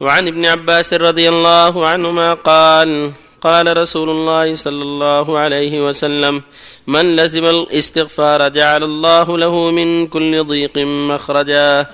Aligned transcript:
وعن 0.00 0.28
ابن 0.28 0.46
عباس 0.46 0.94
رضي 0.94 1.28
الله 1.28 1.86
عنهما 1.86 2.34
قال 2.34 3.12
قال 3.40 3.76
رسول 3.76 4.10
الله 4.10 4.54
صلى 4.54 4.82
الله 4.82 5.38
عليه 5.38 5.86
وسلم 5.86 6.42
من 6.86 7.16
لزم 7.16 7.44
الاستغفار 7.46 8.48
جعل 8.48 8.82
الله 8.84 9.38
له 9.38 9.70
من 9.70 10.06
كل 10.06 10.44
ضيق 10.44 10.78
مخرجا. 10.78 11.86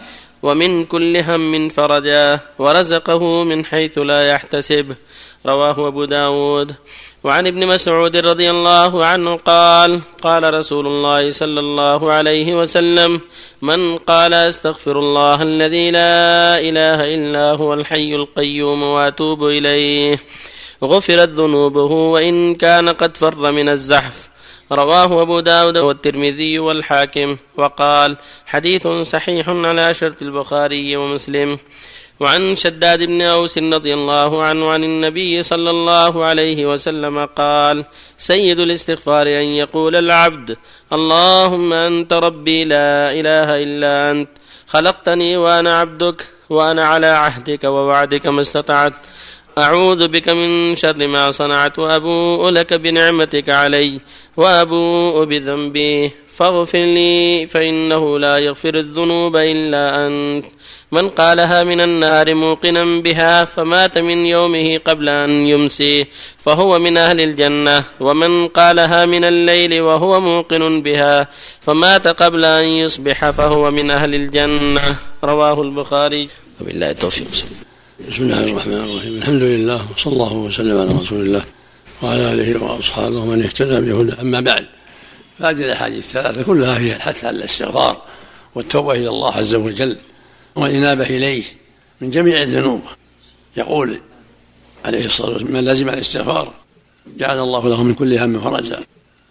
ومن 0.44 0.84
كل 0.84 1.16
هم 1.16 1.68
فرجا 1.68 2.40
ورزقه 2.58 3.44
من 3.44 3.64
حيث 3.64 3.98
لا 3.98 4.20
يحتسب. 4.28 4.94
رواه 5.46 5.88
أبو 5.88 6.04
داود. 6.04 6.74
وعن 7.24 7.46
ابن 7.46 7.66
مسعود 7.66 8.16
رضي 8.16 8.50
الله 8.50 9.04
عنه 9.04 9.36
قال 9.36 10.00
قال 10.22 10.54
رسول 10.54 10.86
الله 10.86 11.30
صلى 11.30 11.60
الله 11.60 12.12
عليه 12.12 12.54
وسلم 12.60 13.20
من 13.62 13.96
قال 13.96 14.34
أستغفر 14.34 14.98
الله 14.98 15.42
الذي 15.42 15.90
لا 15.90 16.60
إله 16.60 17.14
إلا 17.14 17.56
هو 17.60 17.74
الحي 17.74 18.14
القيوم 18.14 18.82
وأتوب 18.82 19.44
إليه. 19.44 20.16
غفرت 20.84 21.28
ذنوبه 21.28 21.92
وإن 21.92 22.54
كان 22.54 22.88
قد 22.88 23.16
فر 23.16 23.52
من 23.52 23.68
الزحف. 23.68 24.33
رواه 24.72 25.22
أبو 25.22 25.40
داود 25.40 25.78
والترمذي 25.78 26.58
والحاكم. 26.58 27.36
وقال 27.56 28.16
حديث 28.46 28.88
صحيح 28.88 29.48
على 29.48 29.94
شرط 29.94 30.22
البخاري 30.22 30.96
ومسلم. 30.96 31.58
وعن 32.20 32.56
شداد 32.56 33.02
بن 33.02 33.22
أوس 33.22 33.58
رضي 33.58 33.94
الله 33.94 34.44
عنه 34.44 34.72
عن 34.72 34.84
النبي 34.84 35.42
صلى 35.42 35.70
الله 35.70 36.24
عليه 36.24 36.66
وسلم 36.66 37.24
قال 37.24 37.84
سيد 38.18 38.60
الاستغفار 38.60 39.26
أن 39.26 39.44
يقول 39.44 39.96
العبد 39.96 40.56
اللهم 40.92 41.72
أنت 41.72 42.12
ربي 42.12 42.64
لا 42.64 43.12
إله 43.12 43.62
إلا 43.62 44.10
أنت 44.10 44.28
خلقتني 44.66 45.36
وأنا 45.36 45.80
عبدك 45.80 46.28
وأنا 46.50 46.84
على 46.84 47.06
عهدك 47.06 47.64
ووعدك 47.64 48.26
ما 48.26 48.40
استطعت. 48.40 48.92
أعوذ 49.58 50.08
بك 50.08 50.28
من 50.28 50.76
شر 50.76 51.06
ما 51.06 51.30
صنعت 51.30 51.78
وأبوء 51.78 52.50
لك 52.50 52.74
بنعمتك 52.74 53.50
علي 53.50 54.00
وأبوء 54.36 55.24
بذنبي 55.24 56.10
فاغفر 56.36 56.78
لي 56.78 57.46
فإنه 57.46 58.18
لا 58.18 58.38
يغفر 58.38 58.74
الذنوب 58.74 59.36
إلا 59.36 60.06
أنت. 60.06 60.44
من 60.92 61.08
قالها 61.08 61.62
من 61.62 61.80
النار 61.80 62.34
موقنا 62.34 62.84
بها 63.00 63.44
فمات 63.44 63.98
من 63.98 64.26
يومه 64.26 64.78
قبل 64.78 65.08
أن 65.08 65.46
يمسي 65.46 66.06
فهو 66.38 66.78
من 66.78 66.96
أهل 66.96 67.20
الجنة 67.20 67.84
ومن 68.00 68.48
قالها 68.48 69.06
من 69.06 69.24
الليل 69.24 69.80
وهو 69.80 70.20
موقن 70.20 70.82
بها 70.82 71.28
فمات 71.60 72.08
قبل 72.08 72.44
أن 72.44 72.64
يصبح 72.64 73.30
فهو 73.30 73.70
من 73.70 73.90
أهل 73.90 74.14
الجنة. 74.14 74.96
رواه 75.24 75.62
البخاري. 75.62 76.28
وبالله 76.60 76.90
التوفيق. 76.90 77.28
بسم 78.00 78.22
الله 78.22 78.44
الرحمن 78.44 78.74
الرحيم. 78.74 79.16
الحمد 79.16 79.42
لله 79.42 79.92
وصلى 79.92 80.12
الله 80.12 80.32
وسلم 80.32 80.78
على 80.78 80.90
رسول 80.90 81.20
الله 81.20 81.44
وعلى 82.02 82.32
آله 82.32 82.64
وأصحابه 82.64 83.18
ومن 83.18 83.42
اهتدى 83.42 83.80
بهدى. 83.80 84.12
أما 84.12 84.40
بعد 84.40 84.66
فهذه 85.38 85.64
الأحاديث 85.64 85.98
الثلاثة 85.98 86.42
كلها 86.42 86.78
فيها 86.78 86.96
الحث 86.96 87.24
على 87.24 87.36
الاستغفار 87.36 88.02
والتوبة 88.54 88.92
إلى 88.92 89.08
الله 89.08 89.34
عز 89.34 89.54
وجل 89.54 89.96
والإنابة 90.56 91.04
إليه 91.04 91.42
من 92.00 92.10
جميع 92.10 92.42
الذنوب. 92.42 92.82
يقول 93.56 94.00
عليه 94.84 95.06
الصلاة 95.06 95.30
والسلام 95.30 95.52
من 95.52 95.64
لزم 95.64 95.88
الاستغفار 95.88 96.54
جعل 97.16 97.38
الله 97.38 97.68
له 97.68 97.82
من 97.82 97.94
كل 97.94 98.18
هم 98.18 98.40
فرجا 98.40 98.80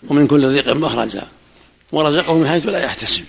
ومن 0.07 0.27
كل 0.27 0.47
ضيق 0.47 0.73
مخرجا 0.73 1.27
ورزقه 1.91 2.33
من 2.37 2.47
حيث 2.47 2.67
لا 2.67 2.79
يحتسب. 2.79 3.23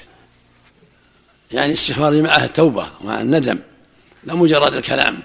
يعني 1.52 1.66
الاستغفار 1.66 2.22
معه 2.22 2.44
التوبة 2.44 2.86
ومع 3.00 3.20
الندم. 3.20 3.58
لا 4.26 4.34
مجرد 4.34 4.74
الكلام 4.74 5.18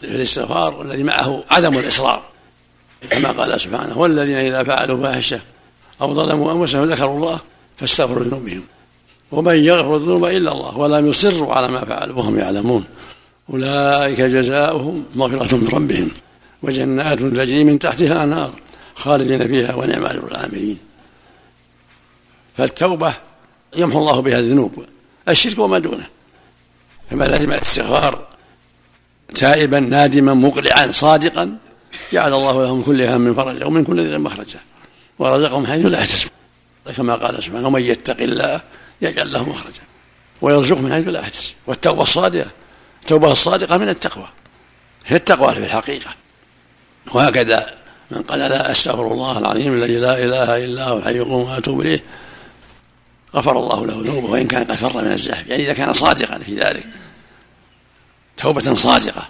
في 0.00 0.06
الاستغفار 0.06 0.74
والذي 0.74 1.02
معه 1.02 1.44
عدم 1.50 1.78
الإصرار 1.78 2.22
كما 3.10 3.30
قال 3.30 3.60
سبحانه 3.60 3.98
والذين 3.98 4.36
إذا 4.36 4.62
فعلوا 4.62 5.02
فاحشة 5.02 5.40
أو 6.00 6.14
ظلموا 6.14 6.52
أنفسهم 6.52 6.84
ذكروا 6.84 7.16
الله 7.16 7.40
فاستغفروا 7.76 8.24
ذنوبهم 8.24 8.62
ومن 9.32 9.56
يغفر 9.56 9.96
الذنوب 9.96 10.24
إلا 10.24 10.52
الله 10.52 10.78
ولم 10.78 11.06
يصروا 11.06 11.54
على 11.54 11.68
ما 11.68 11.84
فعلوا 11.84 12.16
وهم 12.16 12.38
يعلمون 12.38 12.84
أولئك 13.50 14.20
جزاؤهم 14.20 15.04
مغفرة 15.14 15.56
من 15.56 15.68
ربهم 15.68 16.10
وجنات 16.62 17.18
تجري 17.18 17.64
من 17.64 17.78
تحتها 17.78 18.24
انهار 18.24 18.52
خالدين 18.94 19.48
فيها 19.48 19.74
ونعم 19.74 20.06
أجر 20.06 20.28
العاملين. 20.28 20.78
فالتوبة 22.56 23.14
يمحو 23.76 23.98
الله 23.98 24.20
بها 24.20 24.38
الذنوب 24.38 24.84
الشرك 25.28 25.58
وما 25.58 25.78
دونه. 25.78 26.06
فما 27.10 27.24
لازم 27.24 27.52
الاستغفار 27.52 28.26
تائبا 29.34 29.80
نادما 29.80 30.34
مقلعا 30.34 30.90
صادقا 30.90 31.56
جعل 32.12 32.34
الله 32.34 32.62
له 32.62 32.74
من 32.74 32.82
كل 32.82 33.02
هم 33.02 33.34
فرجا 33.34 33.64
ومن 33.64 33.84
كل 33.84 34.10
ذي 34.10 34.18
مخرجا 34.18 34.60
ورزقهم 35.18 35.66
حيث 35.66 35.86
لا 35.86 35.98
يحتسب 35.98 36.30
كما 36.96 37.14
قال 37.14 37.42
سبحانه 37.42 37.66
ومن 37.66 37.82
يتق 37.82 38.22
الله 38.22 38.60
يجعل 39.02 39.32
له 39.32 39.48
مخرجا 39.48 39.80
ويرزقه 40.42 40.80
من 40.80 40.92
حيث 40.92 41.08
لا 41.08 41.20
يحتسب. 41.20 41.54
والتوبة 41.66 42.02
الصادقة 42.02 42.50
التوبة 43.02 43.32
الصادقة 43.32 43.76
من 43.76 43.88
التقوى. 43.88 44.28
هي 45.06 45.16
التقوى 45.16 45.54
في 45.54 45.58
الحقيقة. 45.58 46.10
وهكذا 47.14 47.74
من 48.10 48.22
قال 48.22 48.38
لا 48.38 48.70
أستغفر 48.70 49.12
الله 49.12 49.38
العظيم 49.38 49.74
الذي 49.74 49.96
لا 49.98 50.24
إله 50.24 50.64
إلا 50.64 50.88
هو 50.88 50.98
الحي 50.98 51.10
القيوم 51.10 51.50
وأتوب 51.50 51.80
إليه. 51.80 52.02
غفر 53.36 53.58
الله 53.58 53.86
له 53.86 54.02
ذنوبه 54.02 54.30
وإن 54.30 54.46
كان 54.46 54.64
قد 54.64 54.74
فر 54.74 55.04
من 55.04 55.12
الزحف 55.12 55.46
يعني 55.46 55.62
إذا 55.62 55.72
كان 55.72 55.92
صادقا 55.92 56.38
في 56.38 56.56
ذلك 56.56 56.86
توبة 58.36 58.74
صادقة 58.74 59.28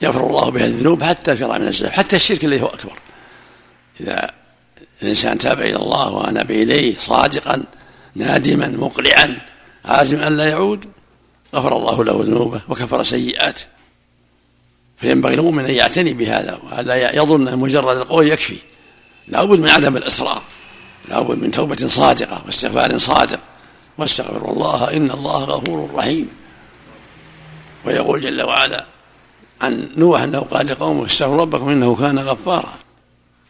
يغفر 0.00 0.26
الله 0.26 0.50
بها 0.50 0.66
الذنوب 0.66 1.02
حتى 1.02 1.36
فر 1.36 1.58
من 1.58 1.68
الزحف 1.68 1.92
حتى 1.92 2.16
الشرك 2.16 2.44
الذي 2.44 2.62
هو 2.62 2.66
أكبر. 2.66 2.98
إذا 4.00 4.30
الإنسان 5.02 5.38
تاب 5.38 5.60
إلى 5.60 5.76
الله 5.76 6.10
وأناب 6.10 6.50
إليه 6.50 6.96
صادقا 6.96 7.64
نادما 8.14 8.68
مقلعا 8.68 9.40
عازما 9.84 10.26
أن 10.26 10.36
لا 10.36 10.48
يعود 10.48 10.84
غفر 11.54 11.76
الله 11.76 12.04
له 12.04 12.22
ذنوبه 12.24 12.60
وكفر 12.68 13.02
سيئاته. 13.02 13.64
فينبغي 14.96 15.34
المؤمن 15.34 15.64
أن 15.64 15.74
يعتني 15.74 16.14
بهذا 16.14 16.58
ولا 16.72 17.16
يظن 17.16 17.58
مجرد 17.58 17.96
القول 17.96 18.28
يكفي. 18.28 18.56
لا 19.28 19.44
بد 19.44 19.60
من 19.60 19.68
عدم 19.68 19.96
الإصرار. 19.96 20.42
لا 21.08 21.20
بد 21.20 21.38
من 21.38 21.50
توبة 21.50 21.86
صادقة 21.86 22.42
واستغفار 22.46 22.98
صادق. 22.98 23.40
واستغفر 23.98 24.50
الله 24.52 24.96
إن 24.96 25.10
الله 25.10 25.44
غفور 25.44 25.90
رحيم. 25.94 26.28
ويقول 27.84 28.20
جل 28.20 28.42
وعلا 28.42 28.84
عن 29.60 29.88
نوح 29.96 30.22
أنه 30.22 30.40
قال 30.40 30.66
لقومه 30.66 31.06
استغفروا 31.06 31.40
ربكم 31.40 31.68
إنه 31.68 31.96
كان 31.96 32.18
غفارا. 32.18 32.72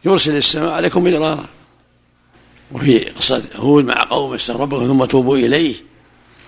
يرسل 0.05 0.35
السماء 0.35 0.71
عليكم 0.71 1.03
مدرارا. 1.03 1.45
وفي 2.71 2.99
قصة 2.99 3.43
هود 3.55 3.85
مع 3.85 4.03
قومه 4.03 4.35
استغفر 4.35 4.59
ربكم 4.59 4.87
ثم 4.87 5.05
توبوا 5.05 5.37
إليه. 5.37 5.75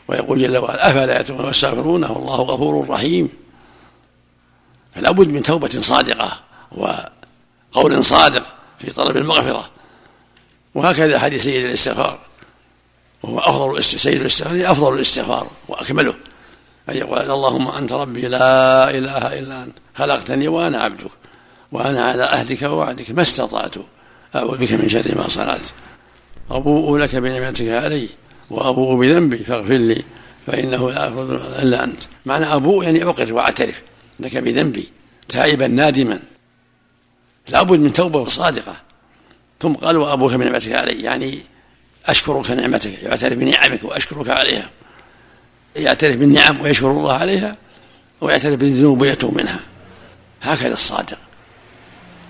ويقول 0.08 0.40
جل 0.40 0.58
وعلا 0.58 0.92
أفلا 0.92 1.20
يتوبون 1.20 1.46
ويستغفرونه 1.46 2.12
والله 2.12 2.36
غفور 2.36 2.90
رحيم. 2.90 3.30
فلا 4.96 5.12
بد 5.12 5.30
من 5.30 5.44
توبة 5.44 5.82
صادقة 5.82 6.40
وقول 6.72 8.06
صادق 8.06 8.44
في 8.80 8.92
طلب 8.92 9.18
المغفرة. 9.18 9.70
وهكذا 10.76 11.20
حديث 11.20 11.44
سيد 11.44 11.66
الاستغفار. 11.66 12.20
وهو 13.24 13.40
أفضل 13.40 13.84
سيد 13.84 14.20
الاستغفار 14.20 14.72
أفضل 14.72 14.94
الاستغفار 14.94 15.48
وأكمله. 15.68 16.16
أن 16.90 16.98
يقول 16.98 17.32
اللهم 17.32 17.68
أنت 17.68 17.94
ربي 17.94 18.22
لا 18.22 18.90
إله 18.90 19.40
إلا 19.40 19.64
أنت 19.64 19.74
خلقتني 19.96 20.48
وأنا 20.48 20.78
عبدك 20.84 21.12
وأنا 21.72 22.04
على 22.04 22.24
عهدك 22.24 22.62
ووعدك 22.62 23.12
ما 23.12 23.22
استطعت. 23.22 23.76
أعوذ 24.36 24.58
بك 24.58 24.72
من 24.72 24.90
شر 24.90 25.18
ما 25.18 25.30
صنعت. 25.30 25.66
أبوء 26.52 26.98
لك 26.98 27.16
بنعمتك 27.16 27.68
علي 27.68 28.10
وأبوء 28.50 28.96
بذنبي 28.96 29.38
فاغفر 29.38 29.74
لي 29.74 30.04
فإنه 30.48 30.92
لا 30.92 31.06
يغفر 31.06 31.60
إلا 31.62 31.84
أنت. 31.84 32.04
معنى 32.26 32.46
أبوء 32.46 32.84
يعني 32.84 33.04
أقر 33.04 33.34
وأعترف 33.34 33.82
لك 34.20 34.38
بذنبي 34.38 34.90
تائبا 35.30 35.68
نادما. 35.68 36.20
لابد 37.50 37.80
من 37.80 37.94
توبة 37.94 38.26
صادقة. 38.26 38.76
ثم 39.62 39.74
قال 39.74 39.98
وأبوك 39.98 40.34
بنعمتك 40.34 40.72
علي 40.72 41.02
يعني 41.02 41.40
أشكرك 42.06 42.52
نعمتك 42.52 43.04
يعترف 43.04 43.34
بنعمك 43.34 43.84
وأشكرك 43.84 44.30
عليها. 44.30 44.70
يعترف 45.76 46.16
بالنعم 46.16 46.62
ويشكر 46.62 46.92
الله 46.92 47.14
عليها 47.14 47.56
ويعترف 48.22 48.56
بالذنوب 48.56 49.02
ويتوب 49.02 49.38
منها. 49.38 49.60
هكذا 50.42 50.74
الصادق. 50.74 51.18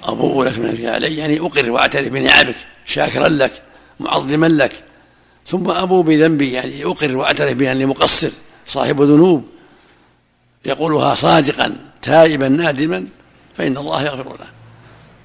أبوء 0.03 0.45
لك 0.45 0.59
بنعمتك 0.59 0.85
علي 0.85 1.17
يعني 1.17 1.39
أقر 1.39 1.71
وأعترف 1.71 2.07
بنعمك 2.07 2.55
شاكرا 2.85 3.27
لك 3.27 3.61
معظما 3.99 4.47
لك. 4.47 4.83
ثم 5.47 5.69
أبو 5.69 6.03
بذنبي 6.03 6.51
يعني 6.51 6.85
أقر 6.85 7.17
وأعترف 7.17 7.53
بأني 7.53 7.85
مقصر 7.85 8.29
صاحب 8.67 9.01
ذنوب. 9.01 9.45
يقولها 10.65 11.15
صادقا 11.15 11.75
تائبا 12.01 12.47
نادما 12.47 13.07
فإن 13.57 13.77
الله 13.77 14.03
يغفر 14.03 14.29
له. 14.29 14.60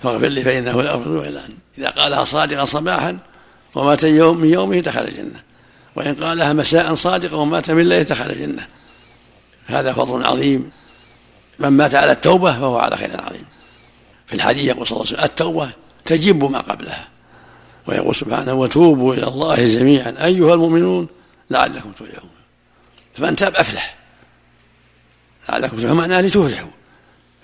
فاغفر 0.06 0.26
لي 0.26 0.44
فإنه 0.44 0.82
لا 0.82 0.90
يغفر 0.90 1.28
إلا 1.28 1.40
أنت 1.46 1.56
إذا 1.78 1.88
قالها 1.88 2.24
صادقا 2.24 2.64
صباحا 2.64 3.18
ومات 3.74 4.04
يوم 4.04 4.40
من 4.40 4.48
يومه 4.48 4.80
دخل 4.80 5.00
الجنة. 5.00 5.42
وإن 5.96 6.14
قالها 6.14 6.52
مساء 6.52 6.94
صادقا 6.94 7.36
ومات 7.36 7.70
من 7.70 7.88
ليله 7.88 8.02
دخل 8.02 8.30
الجنة. 8.30 8.66
هذا 9.66 9.92
فضل 9.92 10.24
عظيم. 10.24 10.70
من 11.58 11.68
مات 11.68 11.94
على 11.94 12.12
التوبة 12.12 12.52
فهو 12.52 12.78
على 12.78 12.96
خير 12.96 13.20
عظيم. 13.20 13.44
في 14.26 14.34
الحديث 14.34 14.64
يقول 14.64 14.86
صلى 14.86 14.96
الله 14.96 15.06
عليه 15.06 15.18
وسلم 15.18 15.30
التوبة 15.30 15.70
تجب 16.04 16.44
ما 16.44 16.60
قبلها. 16.60 17.08
ويقول 17.86 18.14
سبحانه 18.14 18.54
وتوبوا 18.54 19.14
إلى 19.14 19.28
الله 19.28 19.64
جميعا 19.64 20.14
أيها 20.24 20.54
المؤمنون 20.54 21.08
لعلكم 21.50 21.92
تفلحون. 21.92 22.30
فمن 23.14 23.36
تاب 23.36 23.56
أفلح. 23.56 23.96
لعلكم 25.48 25.76
تفلحون. 25.76 25.96
معناه 25.96 26.20
لتفلحوا. 26.20 26.70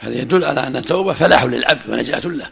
هذا 0.02 0.14
يدل 0.14 0.44
على 0.44 0.66
أن 0.66 0.76
التوبة 0.76 1.12
فلاح 1.12 1.44
للعبد 1.44 1.90
ونجاة 1.90 2.20
له. 2.24 2.48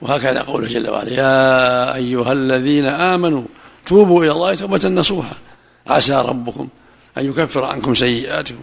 وهكذا 0.00 0.42
قوله 0.42 0.68
جل 0.68 0.90
وعلا 0.90 1.10
يا 1.10 1.94
أيها 1.94 2.32
الذين 2.32 2.86
آمنوا 2.86 3.44
توبوا 3.86 4.24
إلى 4.24 4.32
الله 4.32 4.54
توبة 4.54 4.88
نصوحا 4.88 5.36
عسى 5.86 6.14
ربكم 6.14 6.68
أن 7.18 7.28
يكفر 7.28 7.64
عنكم 7.64 7.94
سيئاتكم 7.94 8.60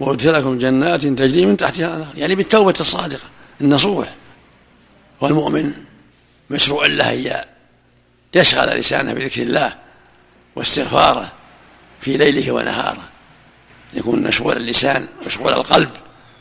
ويدخلكم 0.00 0.58
جنات 0.58 1.06
تجري 1.06 1.46
من 1.46 1.56
تحتها 1.56 1.86
الأنهار. 1.86 2.12
يعني 2.16 2.34
بالتوبة 2.34 2.74
الصادقة 2.80 3.24
النصوح. 3.60 4.14
والمؤمن 5.20 5.72
مشروع 6.50 6.86
له 6.86 7.12
أن 7.12 7.44
يشغل 8.34 8.78
لسانه 8.78 9.12
بذكر 9.12 9.42
الله 9.42 9.74
واستغفاره 10.56 11.32
في 12.00 12.16
ليله 12.16 12.52
ونهاره. 12.52 13.08
يكون 13.94 14.22
مشغول 14.22 14.56
اللسان 14.56 15.06
مشغول 15.26 15.52
القلب. 15.52 15.90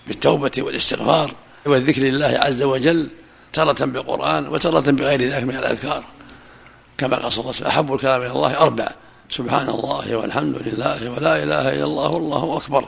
بالتوبة 0.08 0.52
والاستغفار 0.58 1.34
والذكر 1.66 2.02
لله 2.02 2.40
عز 2.42 2.64
وجل 2.64 3.10
تارة 3.54 3.86
بالقرآن 3.86 4.48
وتارة 4.48 4.92
بغير 4.92 5.22
ذلك 5.22 5.44
من 5.44 5.56
الأذكار. 5.56 6.04
كما 6.98 7.18
قال 7.18 7.32
صلى 7.32 7.42
الله 7.42 7.54
عليه 7.56 7.58
وسلم 7.58 7.68
أحب 7.68 7.94
الكلام 7.94 8.22
إلى 8.22 8.32
الله 8.32 8.58
أربع 8.62 8.92
سبحان 9.30 9.70
الله 9.70 10.16
والحمد 10.16 10.56
لله 10.66 11.12
ولا 11.12 11.44
إله 11.44 11.74
إلا 11.74 11.84
الله 11.84 12.10
والله 12.10 12.58
أكبر. 12.58 12.86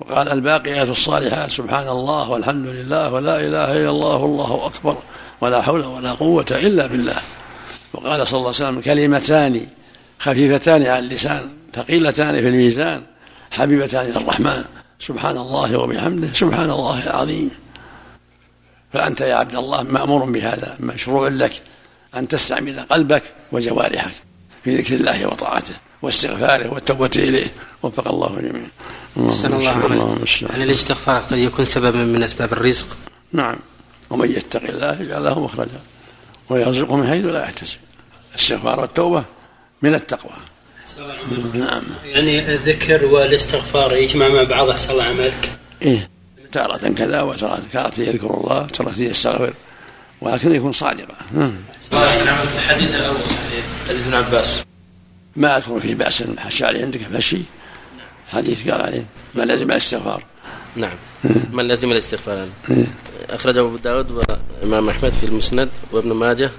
وقال 0.00 0.28
الباقيات 0.32 0.88
الصالحات 0.88 1.50
سبحان 1.50 1.88
الله 1.88 2.30
والحمد 2.30 2.66
لله 2.66 3.12
ولا 3.12 3.40
إله 3.40 3.72
إلا 3.72 3.90
الله 3.90 4.16
والله 4.16 4.66
أكبر 4.66 4.96
ولا 5.40 5.62
حول 5.62 5.84
ولا 5.84 6.12
قوة 6.12 6.46
إلا 6.50 6.86
بالله. 6.86 7.16
وقال 7.92 8.28
صلى 8.28 8.38
الله 8.38 8.54
عليه 8.54 8.68
وسلم 8.68 8.80
كلمتان 8.80 9.66
خفيفتان 10.18 10.86
على 10.86 10.98
اللسان 10.98 11.50
ثقيلتان 11.74 12.34
في 12.34 12.48
الميزان 12.48 13.02
حبيبتان 13.50 14.10
الرحمن 14.16 14.64
سبحان 14.98 15.36
الله 15.36 15.76
وبحمده 15.76 16.32
سبحان 16.32 16.70
الله 16.70 17.04
العظيم. 17.04 17.50
فأنت 18.92 19.20
يا 19.20 19.34
عبد 19.34 19.56
الله 19.56 19.82
مأمور 19.82 20.24
بهذا 20.24 20.76
مشروع 20.80 21.28
لك 21.28 21.62
أن 22.14 22.28
تستعمل 22.28 22.80
قلبك 22.80 23.22
وجوارحك 23.52 24.14
في 24.64 24.76
ذكر 24.76 24.94
الله 24.94 25.26
وطاعته 25.26 25.74
واستغفاره 26.02 26.72
والتوبة 26.72 27.10
إليه. 27.16 27.46
وفق 27.82 28.08
الله 28.08 28.40
جميعا. 28.40 28.68
أحسن 29.28 29.52
الله 29.52 29.70
عليك. 29.70 30.44
هل 30.50 30.62
الاستغفار 30.62 31.20
قد 31.20 31.38
يكون 31.38 31.64
سببا 31.64 32.04
من 32.04 32.22
أسباب 32.22 32.52
الرزق؟ 32.52 32.86
نعم. 33.32 33.56
ومن 34.10 34.30
يتق 34.30 34.62
الله 34.62 35.00
يجعل 35.02 35.24
له 35.24 35.40
مخرجا. 35.40 35.80
ويرزقه 36.48 36.96
من 36.96 37.06
حيث 37.08 37.24
لا 37.24 37.42
يحتسب. 37.42 37.78
الاستغفار 38.34 38.80
والتوبة 38.80 39.24
من 39.82 39.94
التقوى. 39.94 40.32
نعم. 41.54 41.82
يعني 42.04 42.38
الذكر 42.38 43.04
والاستغفار 43.04 43.96
يجمع 43.96 44.28
مع 44.28 44.42
بعض 44.42 44.68
أحسن 44.68 44.92
الله 44.92 45.04
عملك. 45.04 45.50
إيه. 45.82 46.08
تارة 46.52 46.88
كذا 46.88 47.22
وتارة 47.22 47.62
تارة 47.72 48.00
يذكر 48.00 48.40
الله 48.40 48.66
تارة 48.66 48.94
يستغفر 48.98 49.54
ولكن 50.20 50.54
يكون 50.54 50.72
صادقا. 50.72 51.14
الحديث 51.92 52.94
الأول 52.94 53.16
صحيح 53.26 53.64
حديث 53.88 54.06
ابن 54.06 54.14
عباس 54.14 54.62
ما 55.36 55.56
أذكر 55.56 55.80
فيه 55.80 55.94
بأس. 55.94 56.22
الشعري 56.46 56.82
عندك 56.82 57.00
فشي. 57.00 57.40
حديث 58.32 58.68
قال 58.68 58.82
عليه 58.82 59.04
ما 59.34 59.42
لازم 59.42 59.70
الاستغفار. 59.70 60.22
نعم. 60.76 60.94
من 61.52 61.68
لازم 61.68 61.92
الاستغفار. 61.92 62.48
أخرجه 63.30 63.60
أبو 63.60 63.76
داود 63.76 64.10
وإمام 64.62 64.88
أحمد 64.88 65.12
في 65.20 65.26
المسند 65.26 65.68
وابن 65.92 66.12
ماجه 66.12 66.50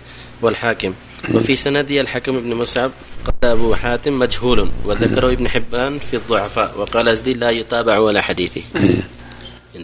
والحاكم. 0.41 0.93
وفي 1.33 1.55
سندي 1.55 2.01
الحكم 2.01 2.39
بن 2.39 2.53
مصعب 2.53 2.91
قال 3.25 3.51
أبو 3.51 3.75
حاتم 3.75 4.19
مجهول 4.19 4.69
وذكره 4.85 5.31
ابن 5.31 5.49
حبان 5.49 5.99
في 5.99 6.15
الضعفاء 6.17 6.79
وقال 6.79 7.07
أزدي 7.07 7.33
لا 7.33 7.49
يتابع 7.49 7.97
ولا 7.97 8.21
حديثه 8.21 8.61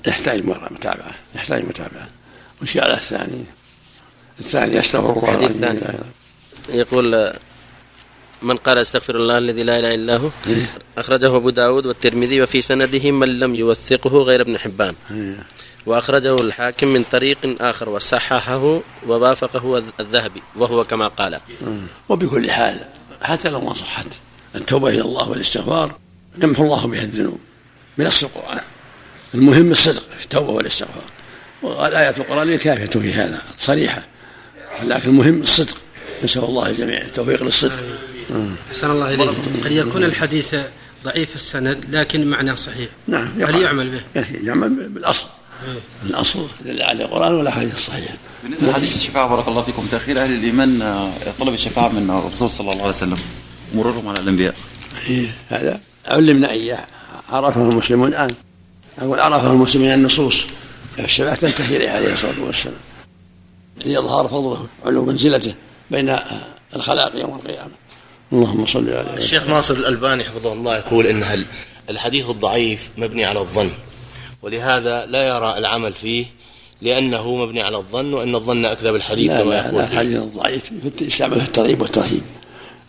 يحتاج 0.08 0.46
مرة 0.46 0.68
متابعة 0.72 1.12
يحتاج 1.36 1.64
متابعة. 1.66 2.10
وش 2.62 2.78
قال 2.78 2.92
الثاني؟ 2.92 3.44
الثاني 4.40 4.76
يستغفر 4.76 5.12
الله 5.12 5.30
الحديث 5.30 5.52
الثاني 5.56 5.80
يقول 6.70 7.34
من 8.42 8.58
قال 8.58 8.78
أستغفر 8.78 9.16
الله 9.16 9.38
الذي 9.38 9.64
لا 9.64 9.80
إله 9.80 9.96
إلا 9.96 10.18
هو؟ 10.18 10.30
أخرجه 10.98 11.36
أبو 11.36 11.50
داود 11.50 11.86
والترمذي 11.86 12.42
وفي 12.42 12.62
سنده 12.62 13.12
من 13.12 13.40
لم 13.40 13.56
يوثقه 13.56 14.22
غير 14.24 14.42
ابن 14.42 14.58
حبان. 14.58 14.96
وأخرجه 15.86 16.36
الحاكم 16.36 16.88
من 16.88 17.04
طريق 17.04 17.38
آخر 17.62 17.90
وصححه 17.90 18.82
ووافقه 19.08 19.84
الذهبي 20.00 20.42
وهو 20.56 20.84
كما 20.84 21.08
قال. 21.08 21.40
وبكل 22.10 22.52
حال 22.52 22.80
حتى 23.22 23.50
لو 23.50 23.62
ما 23.62 23.74
صحت 23.74 24.08
التوبة 24.56 24.90
إلى 24.90 25.02
الله 25.02 25.30
والاستغفار 25.30 25.96
يمحو 26.44 26.64
الله 26.64 26.88
بها 26.88 27.02
الذنوب. 27.02 27.40
بنص 27.98 28.24
القرآن. 28.24 28.62
المهم 29.34 29.72
الصدق 29.72 30.04
في 30.18 30.24
التوبة 30.24 30.50
والاستغفار. 30.50 31.04
والآيات 31.62 32.18
القرآنية 32.18 32.58
كافية 32.58 33.00
في 33.00 33.14
هذا 33.14 33.42
صريحة. 33.60 34.06
لكن 34.84 35.10
المهم 35.10 35.42
الصدق. 35.42 35.78
نسأل 36.24 36.44
الله 36.44 36.70
الجميع 36.70 37.02
التوفيق 37.02 37.44
للصدق. 37.44 37.84
أحسن 38.72 38.92
الله 38.92 39.14
إليك. 39.14 39.30
قد 39.64 39.72
يكون 39.72 40.04
الحديث 40.04 40.56
ضعيف 41.04 41.36
السند 41.36 41.86
لكن 41.90 42.28
معناه 42.28 42.56
صحيح. 42.56 42.90
نعم 43.08 43.42
هل 43.42 43.62
يعمل 43.62 43.90
به؟ 43.90 44.26
يعمل 44.44 44.70
بالأصل. 44.70 45.26
الاصل 46.06 46.48
دل 46.66 46.82
على 46.82 47.04
القرآن 47.04 47.34
ولا 47.34 47.52
حديث 47.52 47.76
الصحيح 47.76 48.16
بالنسبة 48.44 48.68
لحديث 48.68 48.96
الشفاعة 48.96 49.28
بارك 49.28 49.48
الله 49.48 49.62
فيكم. 49.62 49.88
تاخير 49.92 50.24
أهل 50.24 50.34
الإيمان 50.34 50.82
آه، 50.82 51.12
طلب 51.40 51.54
الشفاعة 51.54 51.88
من 51.88 52.10
الرسول 52.10 52.50
صلى 52.50 52.72
الله 52.72 52.82
عليه 52.82 52.96
وسلم. 52.96 53.18
مرورهم 53.76 54.08
على 54.08 54.20
الأنبياء. 54.20 54.56
إيه 55.10 55.28
هذا 55.50 55.80
علمنا 56.06 56.52
إياه. 56.52 56.86
عرفه 57.30 57.70
المسلمون 57.70 58.10
الآن. 58.10 58.34
أقول 59.00 59.20
عرفه 59.20 59.52
المسلمين 59.52 59.94
النصوص. 59.94 60.46
الشفاعة 61.00 61.36
تنتهي 61.36 61.78
إليه 61.78 61.90
عليه 61.90 62.14
الصلاة 62.14 62.40
والسلام. 62.46 62.76
ليظهر 63.86 64.28
فضله 64.28 64.68
علو 64.86 65.06
منزلته 65.06 65.54
بين 65.92 66.16
الخلائق 66.76 67.20
يوم 67.20 67.36
القيامة. 67.36 67.72
اللهم 68.34 68.66
صل 68.66 68.90
عليه 68.90 69.14
الشيخ 69.14 69.48
ناصر 69.48 69.74
الألباني 69.74 70.24
حفظه 70.24 70.54
الله 70.54 70.78
يقول 70.78 71.08
إن 71.08 71.46
الحديث 71.90 72.30
الضعيف 72.30 72.90
مبني 72.98 73.26
على 73.26 73.40
الظن. 73.40 73.72
ولهذا 74.42 75.06
لا 75.06 75.28
يرى 75.28 75.58
العمل 75.58 75.94
فيه 75.94 76.26
لأنه 76.82 77.36
مبني 77.36 77.62
على 77.62 77.78
الظن 77.78 78.14
وأن 78.14 78.36
الظن 78.36 78.66
أكذب 78.66 78.96
الحديث 78.96 79.32
كما 79.32 79.50
لا 79.50 79.66
يقول 79.66 79.78
لا 79.78 79.92
الحديث 79.92 80.18
الضعيف 80.18 80.72
يستعمل 81.02 81.42
في 81.42 81.48
الترغيب 81.48 81.82
والترهيب 81.82 82.22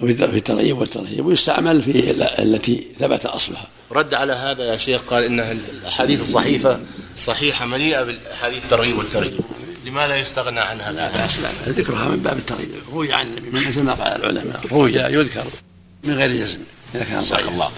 وفي 0.01 0.25
الترغيب 0.37 0.79
والترهيب 0.79 1.27
ويستعمل 1.27 1.83
في 1.83 2.11
التي 2.43 2.89
ثبت 2.99 3.27
أصلها. 3.27 3.67
رد 3.93 4.15
على 4.15 4.33
هذا 4.33 4.65
يا 4.65 4.77
شيخ 4.77 5.03
قال 5.03 5.25
إن 5.25 5.41
الأحاديث 5.41 6.21
الصحيحة 6.21 6.81
صحيحة 7.17 7.67
مليئة 7.67 8.03
بالحديث 8.03 8.65
الترغيب 8.65 8.99
والترهيب. 8.99 9.41
لماذا 9.87 10.17
يستغنى 10.17 10.61
عنها 10.61 10.93
لا 10.93 11.11
لا 11.13 11.27
لا 11.67 11.73
ذكرها 11.73 12.09
من 12.09 12.17
باب 12.17 12.39
الترغيب 12.39 12.69
روي 12.93 13.13
عن 13.13 13.27
النبي 13.27 13.69
مثل 13.69 13.83
ما 13.83 13.95
قال 13.95 14.25
العلماء 14.25 14.61
روي 14.73 14.93
يذكر 14.93 15.45
من 16.05 16.15
غير 16.15 16.33
جزم 16.33 16.59
إذا 16.95 17.05
كان 17.05 17.23
صحيح. 17.23 17.49
الله 17.49 17.71